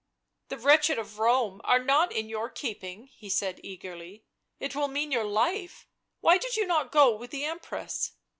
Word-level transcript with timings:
"The 0.49 0.57
wretched 0.57 0.97
of 0.97 1.19
Rome 1.19 1.61
are 1.63 1.77
not 1.77 2.11
in 2.11 2.27
your 2.27 2.49
keeping," 2.49 3.05
he 3.15 3.29
said 3.29 3.59
eagerly." 3.61 4.25
It 4.59 4.75
will 4.75 4.87
mean 4.87 5.11
your 5.11 5.25
life— 5.25 5.85
why 6.21 6.39
did 6.39 6.55
you 6.55 6.65
not 6.65 6.91
go 6.91 7.15
with 7.15 7.29
the 7.29 7.45
Empress 7.45 8.13